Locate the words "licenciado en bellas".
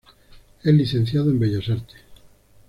0.73-1.69